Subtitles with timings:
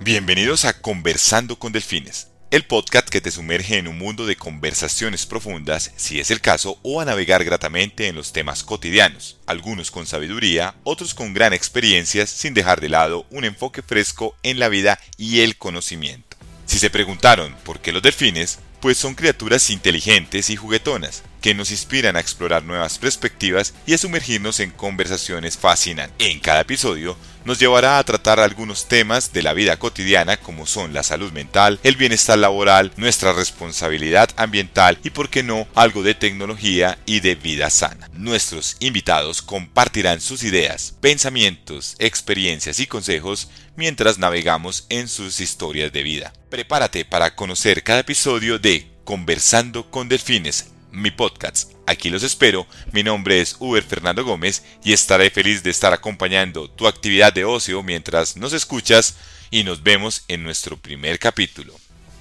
[0.00, 5.24] Bienvenidos a Conversando con Delfines, el podcast que te sumerge en un mundo de conversaciones
[5.24, 10.06] profundas, si es el caso, o a navegar gratamente en los temas cotidianos, algunos con
[10.06, 15.00] sabiduría, otros con gran experiencia, sin dejar de lado un enfoque fresco en la vida
[15.16, 16.36] y el conocimiento.
[16.66, 21.70] Si se preguntaron por qué los delfines, pues son criaturas inteligentes y juguetonas, que nos
[21.70, 26.16] inspiran a explorar nuevas perspectivas y a sumergirnos en conversaciones fascinantes.
[26.18, 30.92] En cada episodio nos llevará a tratar algunos temas de la vida cotidiana como son
[30.92, 36.16] la salud mental, el bienestar laboral, nuestra responsabilidad ambiental y por qué no algo de
[36.16, 38.10] tecnología y de vida sana.
[38.12, 46.02] Nuestros invitados compartirán sus ideas, pensamientos, experiencias y consejos mientras navegamos en sus historias de
[46.02, 46.32] vida.
[46.50, 51.72] Prepárate para conocer cada episodio de Conversando con Delfines mi podcast.
[51.86, 56.68] Aquí los espero, mi nombre es Uber Fernando Gómez y estaré feliz de estar acompañando
[56.68, 59.16] tu actividad de ocio mientras nos escuchas
[59.50, 61.74] y nos vemos en nuestro primer capítulo.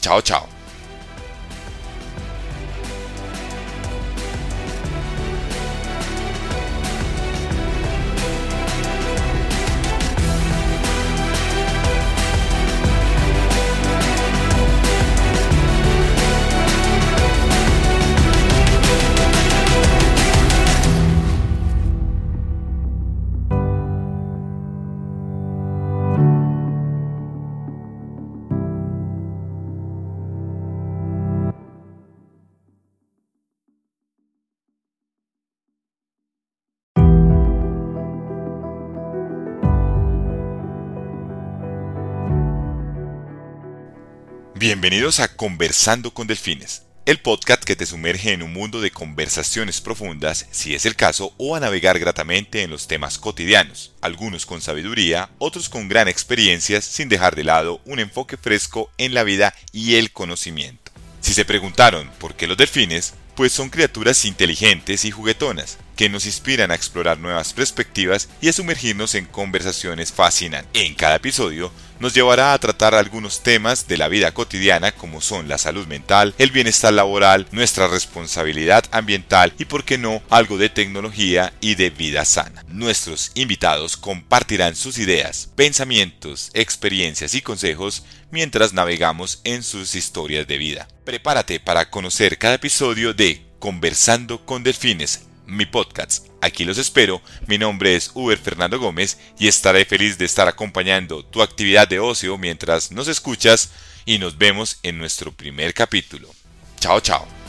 [0.00, 0.61] Chao, chao.
[44.54, 49.80] Bienvenidos a Conversando con Delfines, el podcast que te sumerge en un mundo de conversaciones
[49.80, 54.60] profundas, si es el caso, o a navegar gratamente en los temas cotidianos, algunos con
[54.60, 59.54] sabiduría, otros con gran experiencia, sin dejar de lado un enfoque fresco en la vida
[59.72, 60.92] y el conocimiento.
[61.20, 66.26] Si se preguntaron por qué los delfines, pues son criaturas inteligentes y juguetonas, que nos
[66.26, 70.82] inspiran a explorar nuevas perspectivas y a sumergirnos en conversaciones fascinantes.
[70.82, 71.72] En cada episodio
[72.02, 76.34] nos llevará a tratar algunos temas de la vida cotidiana como son la salud mental,
[76.36, 81.90] el bienestar laboral, nuestra responsabilidad ambiental y por qué no algo de tecnología y de
[81.90, 82.64] vida sana.
[82.66, 90.58] Nuestros invitados compartirán sus ideas, pensamientos, experiencias y consejos mientras navegamos en sus historias de
[90.58, 90.88] vida.
[91.04, 96.26] Prepárate para conocer cada episodio de Conversando con Delfines mi podcast.
[96.40, 101.24] Aquí los espero, mi nombre es Uber Fernando Gómez y estaré feliz de estar acompañando
[101.24, 103.70] tu actividad de ocio mientras nos escuchas
[104.04, 106.28] y nos vemos en nuestro primer capítulo.
[106.80, 107.41] Chao, chao.